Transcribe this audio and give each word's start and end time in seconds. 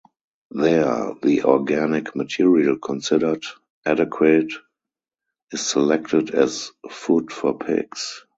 There, 0.49 1.13
the 1.21 1.43
organic 1.43 2.15
material 2.15 2.75
considered 2.79 3.45
adequate 3.85 4.51
is 5.53 5.61
selected 5.61 6.31
as 6.33 6.71
food 6.89 7.31
for 7.31 7.55
pigs. 7.55 8.25